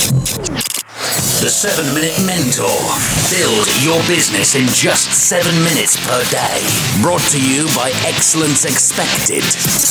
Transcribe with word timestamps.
The 0.00 1.52
7 1.52 1.92
Minute 1.92 2.16
Mentor. 2.24 2.72
Build 3.28 3.68
your 3.84 4.00
business 4.08 4.54
in 4.54 4.64
just 4.68 5.12
7 5.28 5.44
minutes 5.62 6.00
per 6.08 6.24
day. 6.32 6.64
Brought 7.02 7.20
to 7.32 7.36
you 7.36 7.66
by 7.76 7.92
Excellence 8.08 8.64
Expected, 8.64 9.44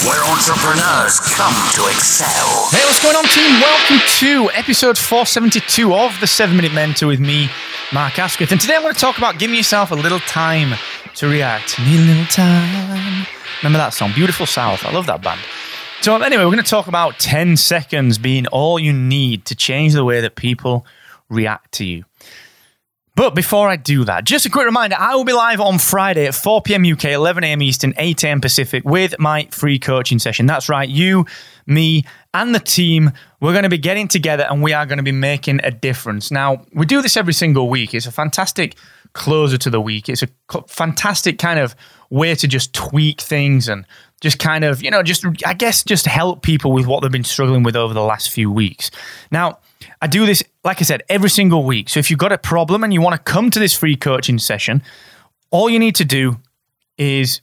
where 0.09 0.17
entrepreneurs 0.25 1.19
come 1.37 1.53
to 1.77 1.85
excel. 1.93 2.69
Hey, 2.73 2.81
what's 2.89 3.03
going 3.03 3.15
on, 3.15 3.25
team? 3.25 3.61
Welcome 3.61 3.99
to 4.17 4.49
episode 4.57 4.97
472 4.97 5.93
of 5.93 6.19
the 6.19 6.27
7 6.27 6.55
Minute 6.55 6.73
Mentor 6.73 7.05
with 7.05 7.19
me, 7.19 7.47
Mark 7.93 8.17
Asquith. 8.17 8.51
And 8.51 8.59
today 8.59 8.77
I'm 8.77 8.81
going 8.81 8.95
to 8.95 8.99
talk 8.99 9.19
about 9.19 9.37
giving 9.37 9.57
yourself 9.57 9.91
a 9.91 9.95
little 9.95 10.21
time 10.21 10.73
to 11.17 11.27
react. 11.27 11.77
Need 11.77 11.99
a 11.99 12.05
little 12.05 12.25
time. 12.25 13.27
Remember 13.61 13.77
that 13.77 13.93
song? 13.93 14.11
Beautiful 14.15 14.47
South. 14.47 14.83
I 14.85 14.91
love 14.91 15.05
that 15.05 15.21
band. 15.21 15.39
So, 16.01 16.15
anyway, 16.15 16.45
we're 16.45 16.51
going 16.51 16.63
to 16.63 16.69
talk 16.69 16.87
about 16.87 17.19
10 17.19 17.57
seconds 17.57 18.17
being 18.17 18.47
all 18.47 18.79
you 18.79 18.93
need 18.93 19.43
to 19.45 19.55
change 19.55 19.91
the 19.91 20.05
way 20.05 20.21
that 20.21 20.35
people 20.35 20.85
react 21.27 21.73
to 21.73 21.85
you. 21.85 22.05
But 23.15 23.35
before 23.35 23.67
I 23.67 23.75
do 23.75 24.05
that, 24.05 24.23
just 24.23 24.45
a 24.45 24.49
quick 24.49 24.65
reminder 24.65 24.95
I 24.97 25.13
will 25.15 25.25
be 25.25 25.33
live 25.33 25.59
on 25.59 25.77
Friday 25.77 26.25
at 26.25 26.35
4 26.35 26.61
p.m. 26.61 26.85
UK, 26.89 27.03
11 27.03 27.43
a.m. 27.43 27.61
Eastern, 27.61 27.93
8 27.97 28.23
a.m. 28.23 28.39
Pacific 28.39 28.85
with 28.85 29.19
my 29.19 29.49
free 29.51 29.77
coaching 29.77 30.19
session. 30.19 30.45
That's 30.45 30.69
right, 30.69 30.87
you, 30.87 31.25
me, 31.67 32.05
and 32.33 32.55
the 32.55 32.61
team, 32.61 33.11
we're 33.41 33.51
going 33.51 33.63
to 33.63 33.69
be 33.69 33.77
getting 33.77 34.07
together 34.07 34.47
and 34.49 34.63
we 34.63 34.71
are 34.71 34.85
going 34.85 34.99
to 34.99 35.03
be 35.03 35.11
making 35.11 35.59
a 35.65 35.71
difference. 35.71 36.31
Now, 36.31 36.65
we 36.73 36.85
do 36.85 37.01
this 37.01 37.17
every 37.17 37.33
single 37.33 37.69
week. 37.69 37.93
It's 37.93 38.05
a 38.05 38.11
fantastic 38.11 38.77
closer 39.13 39.57
to 39.57 39.69
the 39.69 39.81
week. 39.81 40.09
It's 40.09 40.23
a 40.23 40.27
fantastic 40.67 41.37
kind 41.37 41.59
of 41.59 41.75
way 42.09 42.35
to 42.35 42.47
just 42.47 42.73
tweak 42.73 43.21
things 43.21 43.67
and 43.67 43.85
just 44.21 44.39
kind 44.39 44.63
of, 44.63 44.83
you 44.83 44.91
know, 44.91 45.03
just, 45.03 45.25
I 45.45 45.53
guess, 45.53 45.83
just 45.83 46.05
help 46.05 46.41
people 46.41 46.71
with 46.71 46.85
what 46.85 47.01
they've 47.01 47.11
been 47.11 47.23
struggling 47.23 47.63
with 47.63 47.75
over 47.75 47.93
the 47.93 48.03
last 48.03 48.29
few 48.31 48.51
weeks. 48.51 48.91
Now, 49.31 49.59
I 50.01 50.07
do 50.07 50.25
this, 50.25 50.43
like 50.63 50.81
I 50.81 50.83
said, 50.83 51.03
every 51.09 51.29
single 51.29 51.63
week. 51.63 51.89
So 51.89 51.99
if 51.99 52.09
you've 52.09 52.19
got 52.19 52.31
a 52.31 52.37
problem 52.37 52.83
and 52.83 52.93
you 52.93 53.01
want 53.01 53.15
to 53.15 53.31
come 53.31 53.49
to 53.51 53.59
this 53.59 53.73
free 53.73 53.95
coaching 53.95 54.39
session, 54.39 54.81
all 55.51 55.69
you 55.69 55.79
need 55.79 55.95
to 55.95 56.05
do 56.05 56.37
is 56.97 57.41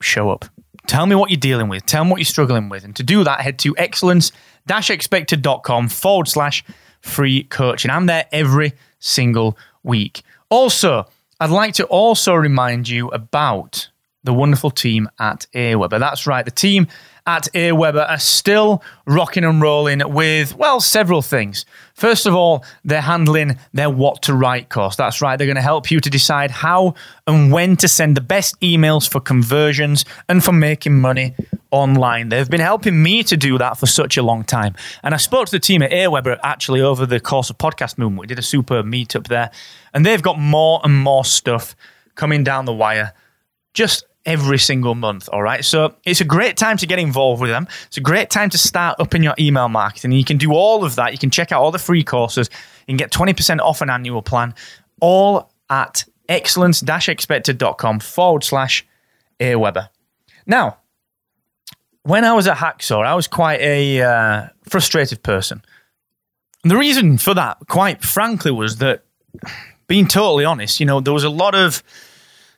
show 0.00 0.30
up. 0.30 0.44
Tell 0.86 1.06
me 1.06 1.14
what 1.14 1.30
you're 1.30 1.38
dealing 1.38 1.68
with. 1.68 1.86
Tell 1.86 2.04
me 2.04 2.10
what 2.10 2.18
you're 2.18 2.26
struggling 2.26 2.68
with. 2.68 2.84
And 2.84 2.94
to 2.96 3.02
do 3.02 3.24
that, 3.24 3.40
head 3.40 3.58
to 3.60 3.74
excellence 3.78 4.32
expected.com 4.68 5.88
forward 5.88 6.28
slash 6.28 6.64
free 7.00 7.44
coaching. 7.44 7.90
I'm 7.90 8.06
there 8.06 8.26
every 8.32 8.72
single 8.98 9.58
week. 9.82 10.22
Also, 10.54 11.08
I'd 11.40 11.50
like 11.50 11.74
to 11.74 11.84
also 11.86 12.32
remind 12.32 12.88
you 12.88 13.08
about 13.08 13.88
the 14.24 14.34
wonderful 14.34 14.70
team 14.70 15.08
at 15.18 15.46
Aweber. 15.54 15.98
That's 15.98 16.26
right, 16.26 16.44
the 16.44 16.50
team 16.50 16.88
at 17.26 17.48
Aweber 17.54 18.08
are 18.10 18.18
still 18.18 18.82
rocking 19.06 19.44
and 19.44 19.62
rolling 19.62 20.02
with, 20.12 20.54
well, 20.56 20.78
several 20.80 21.22
things. 21.22 21.64
First 21.94 22.26
of 22.26 22.34
all, 22.34 22.64
they're 22.84 23.00
handling 23.00 23.58
their 23.72 23.88
what 23.88 24.22
to 24.22 24.34
write 24.34 24.68
course. 24.68 24.96
That's 24.96 25.22
right, 25.22 25.36
they're 25.36 25.46
going 25.46 25.56
to 25.56 25.62
help 25.62 25.90
you 25.90 26.00
to 26.00 26.10
decide 26.10 26.50
how 26.50 26.94
and 27.26 27.50
when 27.50 27.76
to 27.76 27.88
send 27.88 28.16
the 28.16 28.20
best 28.20 28.60
emails 28.60 29.08
for 29.08 29.20
conversions 29.20 30.04
and 30.28 30.44
for 30.44 30.52
making 30.52 31.00
money 31.00 31.34
online. 31.70 32.28
They've 32.28 32.48
been 32.48 32.60
helping 32.60 33.02
me 33.02 33.22
to 33.24 33.36
do 33.36 33.56
that 33.58 33.78
for 33.78 33.86
such 33.86 34.16
a 34.16 34.22
long 34.22 34.44
time. 34.44 34.74
And 35.02 35.14
I 35.14 35.16
spoke 35.16 35.46
to 35.46 35.52
the 35.52 35.60
team 35.60 35.82
at 35.82 35.92
Aweber 35.92 36.38
actually 36.42 36.82
over 36.82 37.06
the 37.06 37.20
course 37.20 37.48
of 37.48 37.56
Podcast 37.56 37.96
Movement. 37.96 38.20
We 38.20 38.26
did 38.26 38.38
a 38.38 38.42
super 38.42 38.82
meetup 38.82 39.28
there, 39.28 39.50
and 39.94 40.04
they've 40.04 40.22
got 40.22 40.38
more 40.38 40.80
and 40.84 40.94
more 40.94 41.24
stuff 41.24 41.74
coming 42.16 42.44
down 42.44 42.66
the 42.66 42.72
wire. 42.72 43.14
Just 43.72 44.04
every 44.26 44.58
single 44.58 44.94
month. 44.94 45.28
All 45.32 45.42
right. 45.42 45.64
So 45.64 45.94
it's 46.04 46.20
a 46.20 46.24
great 46.24 46.56
time 46.56 46.76
to 46.78 46.86
get 46.86 46.98
involved 46.98 47.42
with 47.42 47.50
them. 47.50 47.66
It's 47.86 47.96
a 47.96 48.00
great 48.00 48.30
time 48.30 48.50
to 48.50 48.58
start 48.58 48.98
up 49.00 49.14
in 49.14 49.22
your 49.22 49.34
email 49.38 49.68
marketing. 49.68 50.12
You 50.12 50.24
can 50.24 50.38
do 50.38 50.52
all 50.52 50.84
of 50.84 50.96
that. 50.96 51.12
You 51.12 51.18
can 51.18 51.30
check 51.30 51.52
out 51.52 51.62
all 51.62 51.70
the 51.70 51.78
free 51.78 52.02
courses. 52.02 52.48
You 52.86 52.92
can 52.92 52.96
get 52.96 53.10
20% 53.10 53.60
off 53.60 53.80
an 53.80 53.90
annual 53.90 54.22
plan, 54.22 54.54
all 55.00 55.52
at 55.70 56.04
excellence 56.28 56.82
expected.com 56.82 58.00
forward 58.00 58.44
slash 58.44 58.86
Aweber. 59.40 59.88
Now, 60.46 60.78
when 62.02 62.24
I 62.24 62.34
was 62.34 62.46
at 62.46 62.58
Hacksaw, 62.58 63.04
I 63.04 63.14
was 63.14 63.26
quite 63.26 63.60
a 63.60 64.02
uh, 64.02 64.48
frustrated 64.68 65.22
person. 65.22 65.62
And 66.62 66.70
the 66.70 66.76
reason 66.76 67.18
for 67.18 67.34
that, 67.34 67.58
quite 67.68 68.02
frankly, 68.02 68.50
was 68.50 68.76
that 68.76 69.04
being 69.86 70.06
totally 70.06 70.44
honest, 70.44 70.80
you 70.80 70.86
know, 70.86 71.00
there 71.00 71.12
was 71.12 71.24
a 71.24 71.30
lot 71.30 71.54
of 71.54 71.82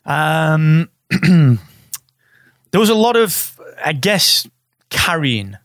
um, 0.05 0.89
there 1.23 1.59
was 2.81 2.91
a 2.91 2.95
lot 2.95 3.17
of, 3.17 3.61
I 3.85 3.93
guess, 3.93 4.47
carrying. 4.91 5.57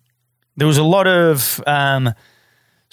There 0.58 0.68
was 0.68 0.78
a 0.78 0.84
lot 0.84 1.08
of 1.08 1.62
um, 1.66 2.14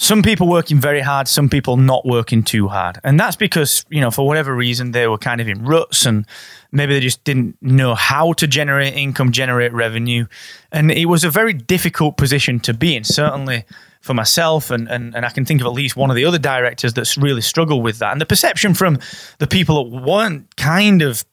some 0.01 0.23
people 0.23 0.47
working 0.47 0.81
very 0.81 1.01
hard, 1.01 1.27
some 1.27 1.49
people 1.49 1.77
not 1.77 2.07
working 2.07 2.45
too 2.45 2.69
hard. 2.69 3.01
And 3.03 3.19
that's 3.19 3.35
because, 3.35 3.85
you 3.91 4.01
know, 4.01 4.13
for 4.13 4.27
whatever 4.27 4.55
reason, 4.55 4.93
they 4.93 5.09
were 5.09 5.19
kind 5.19 5.41
of 5.41 5.49
in 5.49 5.65
ruts 5.65 6.07
and 6.07 6.25
maybe 6.71 6.95
they 6.95 7.01
just 7.01 7.25
didn't 7.25 7.57
know 7.61 7.97
how 7.97 8.33
to 8.35 8.47
generate 8.47 8.95
income, 8.95 9.33
generate 9.33 9.73
revenue. 9.73 10.27
And 10.71 10.93
it 10.93 11.07
was 11.07 11.25
a 11.25 11.31
very 11.31 11.53
difficult 11.53 12.17
position 12.17 12.61
to 12.61 12.73
be 12.73 12.95
in, 12.95 13.03
certainly 13.03 13.65
for 14.01 14.15
myself. 14.15 14.71
And, 14.71 14.89
and, 14.89 15.17
and 15.17 15.27
I 15.27 15.31
can 15.31 15.45
think 15.45 15.61
of 15.61 15.67
at 15.67 15.73
least 15.73 15.97
one 15.97 16.11
of 16.11 16.17
the 16.17 16.25
other 16.25 16.39
directors 16.39 16.95
that's 16.95 17.19
really 17.19 17.43
struggled 17.43 17.83
with 17.83 17.99
that. 17.99 18.13
And 18.13 18.21
the 18.21 18.27
perception 18.27 18.75
from 18.75 19.01
the 19.39 19.49
people 19.49 19.83
that 19.83 20.01
weren't 20.01 20.57
kind 20.57 21.03
of 21.03 21.25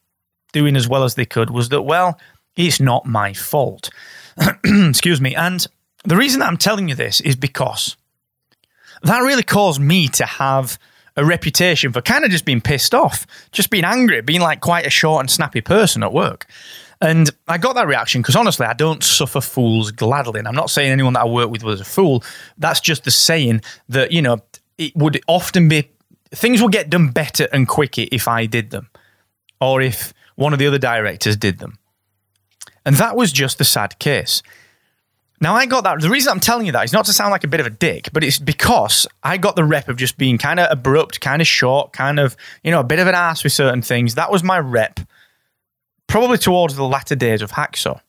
doing 0.55 0.77
as 0.77 0.87
well 0.87 1.03
as 1.03 1.15
they 1.15 1.25
could 1.25 1.49
was 1.49 1.67
that, 1.69 1.81
well, 1.81 2.17
it's 2.55 2.79
not 2.79 3.05
my 3.05 3.33
fault. 3.33 3.89
Excuse 4.63 5.19
me. 5.19 5.35
And 5.35 5.67
the 6.05 6.15
reason 6.15 6.41
I'm 6.41 6.55
telling 6.55 6.87
you 6.87 6.95
this 6.95 7.19
is 7.19 7.35
because 7.35 7.97
that 9.03 9.19
really 9.19 9.43
caused 9.43 9.81
me 9.81 10.07
to 10.07 10.25
have 10.25 10.79
a 11.17 11.25
reputation 11.25 11.91
for 11.91 12.01
kind 12.01 12.23
of 12.23 12.31
just 12.31 12.45
being 12.45 12.61
pissed 12.61 12.95
off, 12.95 13.27
just 13.51 13.69
being 13.69 13.83
angry, 13.83 14.21
being 14.21 14.39
like 14.39 14.61
quite 14.61 14.85
a 14.85 14.89
short 14.89 15.19
and 15.19 15.29
snappy 15.29 15.59
person 15.59 16.03
at 16.03 16.13
work. 16.13 16.47
And 17.01 17.29
I 17.49 17.57
got 17.57 17.75
that 17.75 17.87
reaction 17.87 18.21
because 18.21 18.37
honestly, 18.37 18.65
I 18.65 18.73
don't 18.73 19.03
suffer 19.03 19.41
fools 19.41 19.91
gladly. 19.91 20.39
And 20.39 20.47
I'm 20.47 20.55
not 20.55 20.69
saying 20.69 20.89
anyone 20.89 21.13
that 21.13 21.23
I 21.23 21.27
work 21.27 21.49
with 21.49 21.63
was 21.63 21.81
a 21.81 21.85
fool. 21.85 22.23
That's 22.57 22.79
just 22.79 23.03
the 23.03 23.11
saying 23.11 23.61
that, 23.89 24.13
you 24.13 24.21
know, 24.21 24.39
it 24.77 24.95
would 24.95 25.21
often 25.27 25.67
be 25.67 25.89
things 26.31 26.61
will 26.61 26.69
get 26.69 26.89
done 26.89 27.09
better 27.09 27.49
and 27.51 27.67
quicker 27.67 28.05
if 28.11 28.29
I 28.29 28.45
did 28.45 28.71
them. 28.71 28.89
Or 29.59 29.81
if 29.81 30.13
one 30.35 30.53
of 30.53 30.59
the 30.59 30.67
other 30.67 30.77
directors 30.77 31.37
did 31.37 31.59
them. 31.59 31.79
And 32.85 32.95
that 32.97 33.15
was 33.15 33.31
just 33.31 33.57
the 33.57 33.65
sad 33.65 33.97
case. 33.99 34.43
Now, 35.41 35.53
I 35.55 35.65
got 35.65 35.83
that. 35.83 35.99
The 35.99 36.09
reason 36.09 36.31
I'm 36.31 36.39
telling 36.39 36.65
you 36.65 36.71
that 36.71 36.85
is 36.85 36.93
not 36.93 37.05
to 37.05 37.13
sound 37.13 37.31
like 37.31 37.43
a 37.43 37.47
bit 37.47 37.59
of 37.59 37.65
a 37.65 37.71
dick, 37.71 38.09
but 38.13 38.23
it's 38.23 38.39
because 38.39 39.05
I 39.21 39.37
got 39.37 39.55
the 39.55 39.65
rep 39.65 39.89
of 39.89 39.97
just 39.97 40.17
being 40.17 40.37
kind 40.37 40.59
of 40.59 40.71
abrupt, 40.71 41.19
kind 41.19 41.41
of 41.41 41.47
short, 41.47 41.91
kind 41.91 42.19
of, 42.19 42.37
you 42.63 42.71
know, 42.71 42.79
a 42.79 42.85
bit 42.85 42.99
of 42.99 43.07
an 43.07 43.15
ass 43.15 43.43
with 43.43 43.51
certain 43.51 43.81
things. 43.81 44.15
That 44.15 44.31
was 44.31 44.43
my 44.43 44.59
rep, 44.59 45.01
probably 46.07 46.37
towards 46.37 46.75
the 46.75 46.85
latter 46.85 47.15
days 47.15 47.41
of 47.41 47.51
Hacksaw. 47.51 47.99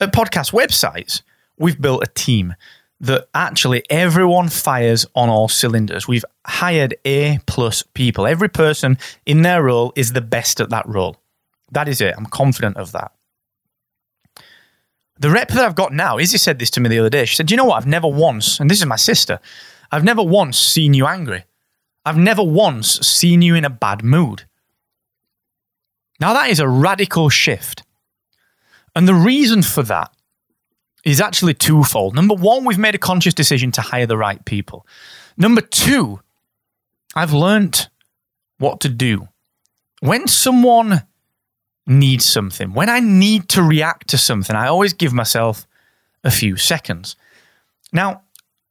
At 0.00 0.12
podcast 0.12 0.52
websites, 0.52 1.22
we've 1.58 1.80
built 1.80 2.04
a 2.04 2.10
team 2.14 2.54
that 3.00 3.28
actually 3.34 3.84
everyone 3.90 4.48
fires 4.48 5.06
on 5.14 5.28
all 5.28 5.48
cylinders. 5.48 6.08
We've 6.08 6.24
hired 6.46 6.96
A 7.04 7.38
plus 7.46 7.82
people. 7.82 8.26
Every 8.26 8.48
person 8.48 8.98
in 9.24 9.42
their 9.42 9.62
role 9.62 9.92
is 9.94 10.12
the 10.12 10.20
best 10.20 10.60
at 10.60 10.70
that 10.70 10.86
role. 10.88 11.16
That 11.70 11.88
is 11.88 12.00
it. 12.00 12.14
I'm 12.16 12.26
confident 12.26 12.76
of 12.76 12.92
that. 12.92 13.12
The 15.20 15.30
rep 15.30 15.48
that 15.48 15.64
I've 15.64 15.74
got 15.74 15.92
now, 15.92 16.18
Izzy 16.18 16.38
said 16.38 16.58
this 16.58 16.70
to 16.70 16.80
me 16.80 16.88
the 16.88 16.98
other 17.00 17.10
day. 17.10 17.24
She 17.24 17.36
said, 17.36 17.50
you 17.50 17.56
know 17.56 17.64
what? 17.64 17.76
I've 17.76 17.86
never 17.86 18.08
once, 18.08 18.60
and 18.60 18.70
this 18.70 18.78
is 18.78 18.86
my 18.86 18.96
sister, 18.96 19.40
I've 19.90 20.04
never 20.04 20.22
once 20.22 20.58
seen 20.58 20.94
you 20.94 21.06
angry. 21.06 21.44
I've 22.04 22.16
never 22.16 22.42
once 22.42 23.00
seen 23.06 23.42
you 23.42 23.54
in 23.54 23.64
a 23.64 23.70
bad 23.70 24.02
mood. 24.02 24.44
Now, 26.20 26.32
that 26.34 26.50
is 26.50 26.60
a 26.60 26.68
radical 26.68 27.28
shift. 27.28 27.82
And 28.94 29.06
the 29.06 29.14
reason 29.14 29.62
for 29.62 29.82
that 29.84 30.12
is 31.10 31.20
actually 31.20 31.54
twofold. 31.54 32.14
Number 32.14 32.34
one, 32.34 32.64
we've 32.64 32.78
made 32.78 32.94
a 32.94 32.98
conscious 32.98 33.34
decision 33.34 33.72
to 33.72 33.80
hire 33.80 34.06
the 34.06 34.16
right 34.16 34.44
people. 34.44 34.86
Number 35.36 35.60
two, 35.60 36.20
I've 37.14 37.32
learned 37.32 37.88
what 38.58 38.80
to 38.80 38.88
do. 38.88 39.28
When 40.00 40.28
someone 40.28 41.02
needs 41.86 42.24
something, 42.24 42.74
when 42.74 42.88
I 42.88 43.00
need 43.00 43.48
to 43.50 43.62
react 43.62 44.08
to 44.08 44.18
something, 44.18 44.54
I 44.54 44.68
always 44.68 44.92
give 44.92 45.12
myself 45.12 45.66
a 46.24 46.30
few 46.30 46.56
seconds. 46.56 47.16
Now, 47.92 48.22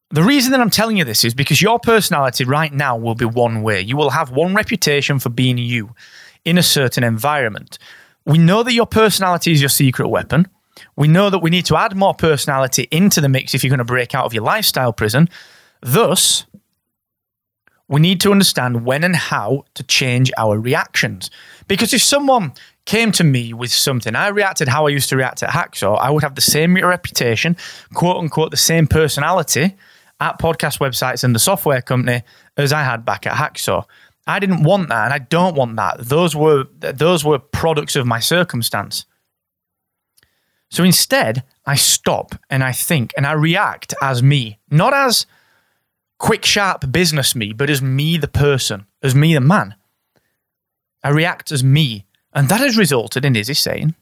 the 0.10 0.24
reason 0.24 0.52
that 0.52 0.62
I'm 0.62 0.70
telling 0.70 0.98
you 0.98 1.04
this 1.04 1.26
is 1.26 1.34
because 1.34 1.62
your 1.62 1.80
personality 1.80 2.46
right 2.46 2.72
now 2.72 2.96
will 2.96 3.16
be 3.16 3.26
one 3.26 3.62
way. 3.62 3.82
You 3.82 3.98
will 3.98 4.12
have 4.12 4.32
one 4.32 4.56
reputation 4.56 5.20
for 5.20 5.30
being 5.30 5.58
you 5.58 5.94
in 6.46 6.58
a 6.58 6.64
certain 6.64 7.04
environment. 7.04 7.78
We 8.26 8.38
know 8.38 8.64
that 8.64 8.74
your 8.74 8.86
personality 8.86 9.52
is 9.52 9.62
your 9.62 9.70
secret 9.70 10.08
weapon. 10.08 10.48
We 10.96 11.08
know 11.08 11.30
that 11.30 11.40
we 11.40 11.50
need 11.50 11.66
to 11.66 11.78
add 11.78 11.96
more 11.96 12.14
personality 12.14 12.88
into 12.92 13.22
the 13.22 13.30
mix 13.30 13.54
if 13.54 13.64
you're 13.64 13.70
going 13.70 13.80
to 13.80 13.86
break 13.86 14.16
out 14.16 14.26
of 14.26 14.34
your 14.34 14.44
lifestyle 14.44 14.94
prison. 14.94 15.30
Thus, 15.82 16.46
we 17.88 18.02
need 18.02 18.20
to 18.22 18.32
understand 18.32 18.86
when 18.86 19.04
and 19.04 19.16
how 19.16 19.66
to 19.76 19.84
change 19.84 20.32
our 20.38 20.60
reactions. 20.60 21.30
Because 21.68 21.94
if 21.94 22.02
someone 22.02 22.54
came 22.86 23.12
to 23.14 23.24
me 23.24 23.54
with 23.54 23.72
something, 23.72 24.16
I 24.16 24.28
reacted 24.30 24.68
how 24.68 24.88
I 24.88 24.90
used 24.90 25.10
to 25.10 25.18
react 25.18 25.44
at 25.44 25.50
Hacksaw, 25.50 25.98
I 26.00 26.10
would 26.10 26.24
have 26.24 26.36
the 26.36 26.42
same 26.42 26.76
reputation, 26.76 27.56
quote 27.94 28.18
unquote, 28.18 28.52
the 28.52 28.58
same 28.58 28.88
personality, 28.88 29.76
at 30.20 30.40
podcast 30.40 30.80
websites 30.80 31.24
and 31.24 31.36
the 31.36 31.40
software 31.40 31.82
company 31.82 32.24
as 32.58 32.74
I 32.74 32.84
had 32.84 33.06
back 33.06 33.28
at 33.28 33.34
Hacksaw. 33.34 33.84
I 34.26 34.40
didn't 34.40 34.64
want 34.64 34.90
that, 34.90 35.06
and 35.06 35.14
I 35.14 35.20
don't 35.20 35.56
want 35.56 35.78
that. 35.78 36.00
Those 36.00 36.36
were 36.36 36.66
those 36.80 37.24
were 37.24 37.40
products 37.40 37.96
of 37.96 38.06
my 38.06 38.20
circumstance. 38.20 39.06
So 40.70 40.84
instead, 40.84 41.44
I 41.66 41.76
stop 41.76 42.36
and 42.50 42.64
I 42.64 42.72
think 42.72 43.14
and 43.16 43.26
I 43.26 43.34
react 43.34 43.94
as 44.02 44.22
me, 44.22 44.60
not 44.70 44.94
as 44.94 45.26
quick, 46.18 46.46
sharp 46.46 46.92
business 46.92 47.36
me, 47.36 47.54
but 47.54 47.70
as 47.70 47.82
me, 47.82 48.18
the 48.18 48.28
person, 48.28 48.86
as 49.02 49.16
me, 49.16 49.34
the 49.34 49.42
man. 49.42 49.76
I 51.04 51.10
react 51.10 51.52
as 51.52 51.64
me. 51.64 52.06
And 52.34 52.50
that 52.50 52.60
has 52.60 52.78
resulted 52.78 53.26
in 53.26 53.36
Izzy 53.36 53.54
saying, 53.54 53.96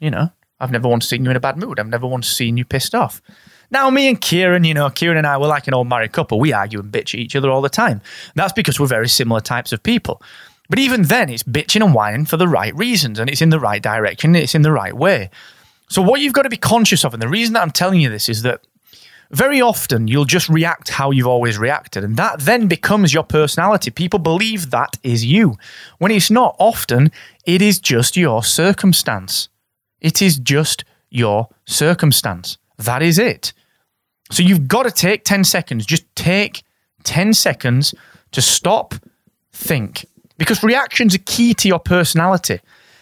you 0.00 0.10
know, 0.10 0.30
I've 0.58 0.70
never 0.70 0.88
once 0.88 1.08
seen 1.08 1.24
you 1.24 1.30
in 1.30 1.36
a 1.36 1.40
bad 1.40 1.56
mood. 1.56 1.80
I've 1.80 1.88
never 1.88 2.06
once 2.06 2.28
seen 2.28 2.56
you 2.56 2.64
pissed 2.64 2.94
off. 2.94 3.22
Now, 3.70 3.88
me 3.88 4.08
and 4.08 4.20
Kieran, 4.20 4.64
you 4.64 4.74
know, 4.74 4.90
Kieran 4.90 5.16
and 5.16 5.26
I, 5.26 5.38
we're 5.38 5.46
like 5.46 5.68
an 5.68 5.74
old 5.74 5.88
married 5.88 6.12
couple. 6.12 6.40
We 6.40 6.52
argue 6.52 6.80
and 6.80 6.92
bitch 6.92 7.14
at 7.14 7.20
each 7.20 7.36
other 7.36 7.50
all 7.50 7.62
the 7.62 7.68
time. 7.68 8.02
That's 8.34 8.52
because 8.52 8.78
we're 8.78 8.86
very 8.86 9.08
similar 9.08 9.40
types 9.40 9.72
of 9.72 9.82
people. 9.82 10.20
But 10.68 10.78
even 10.78 11.02
then, 11.02 11.28
it's 11.30 11.42
bitching 11.42 11.84
and 11.84 11.94
whining 11.94 12.26
for 12.26 12.36
the 12.36 12.48
right 12.48 12.74
reasons 12.76 13.18
and 13.18 13.30
it's 13.30 13.42
in 13.42 13.50
the 13.50 13.60
right 13.60 13.82
direction, 13.82 14.34
it's 14.34 14.54
in 14.54 14.62
the 14.62 14.72
right 14.72 14.96
way. 14.96 15.30
So, 15.90 16.00
what 16.00 16.20
you've 16.20 16.32
got 16.32 16.42
to 16.42 16.48
be 16.48 16.56
conscious 16.56 17.04
of, 17.04 17.12
and 17.14 17.22
the 17.22 17.28
reason 17.28 17.54
that 17.54 17.62
I'm 17.62 17.72
telling 17.72 18.00
you 18.00 18.08
this 18.08 18.28
is 18.28 18.42
that 18.42 18.60
very 19.32 19.60
often 19.60 20.06
you'll 20.06 20.24
just 20.24 20.48
react 20.48 20.88
how 20.88 21.10
you've 21.10 21.26
always 21.26 21.58
reacted, 21.58 22.04
and 22.04 22.16
that 22.16 22.38
then 22.40 22.68
becomes 22.68 23.12
your 23.12 23.24
personality. 23.24 23.90
People 23.90 24.20
believe 24.20 24.70
that 24.70 24.96
is 25.02 25.24
you, 25.24 25.56
when 25.98 26.12
it's 26.12 26.30
not. 26.30 26.54
Often, 26.60 27.10
it 27.44 27.60
is 27.60 27.80
just 27.80 28.16
your 28.16 28.44
circumstance. 28.44 29.48
It 30.00 30.22
is 30.22 30.38
just 30.38 30.84
your 31.10 31.48
circumstance. 31.66 32.56
That 32.78 33.02
is 33.02 33.18
it. 33.18 33.52
So 34.30 34.44
you've 34.44 34.68
got 34.68 34.84
to 34.84 34.92
take 34.92 35.24
10 35.24 35.42
seconds. 35.42 35.84
Just 35.84 36.04
take 36.14 36.62
10 37.02 37.34
seconds 37.34 37.94
to 38.30 38.40
stop, 38.40 38.94
think. 39.52 40.06
Because 40.38 40.62
reactions 40.62 41.16
are 41.16 41.24
key 41.26 41.52
to 41.54 41.66
your 41.66 41.80
personality. 41.80 42.60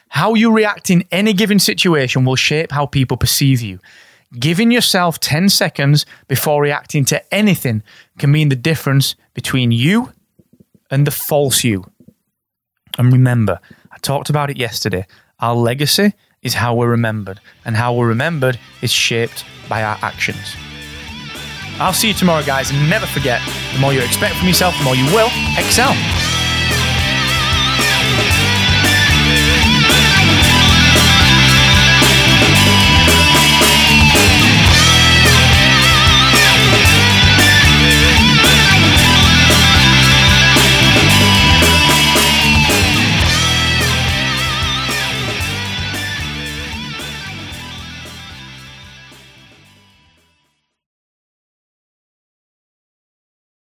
How 0.08 0.34
you 0.34 0.50
react 0.50 0.90
in 0.90 1.04
any 1.12 1.32
given 1.32 1.58
situation 1.58 2.24
will 2.24 2.36
shape 2.36 2.72
how 2.72 2.86
people 2.86 3.16
perceive 3.16 3.60
you. 3.60 3.78
Giving 4.38 4.70
yourself 4.70 5.20
10 5.20 5.48
seconds 5.48 6.04
before 6.26 6.62
reacting 6.62 7.04
to 7.06 7.34
anything 7.34 7.82
can 8.18 8.30
mean 8.30 8.48
the 8.48 8.56
difference 8.56 9.14
between 9.34 9.70
you 9.72 10.12
and 10.90 11.06
the 11.06 11.10
false 11.10 11.64
you. 11.64 11.84
And 12.98 13.12
remember, 13.12 13.60
I 13.92 13.98
talked 13.98 14.28
about 14.28 14.50
it 14.50 14.56
yesterday. 14.56 15.06
Our 15.40 15.54
legacy 15.54 16.14
is 16.42 16.54
how 16.54 16.74
we're 16.74 16.90
remembered, 16.90 17.40
and 17.64 17.76
how 17.76 17.94
we're 17.94 18.08
remembered 18.08 18.58
is 18.82 18.92
shaped 18.92 19.44
by 19.68 19.82
our 19.82 19.98
actions. 20.02 20.54
I'll 21.78 21.92
see 21.92 22.08
you 22.08 22.14
tomorrow, 22.14 22.44
guys, 22.44 22.70
and 22.70 22.90
never 22.90 23.06
forget 23.06 23.40
the 23.72 23.78
more 23.80 23.92
you 23.92 24.00
expect 24.00 24.34
from 24.36 24.48
yourself, 24.48 24.76
the 24.78 24.84
more 24.84 24.96
you 24.96 25.04
will 25.06 25.30
excel. 25.56 25.94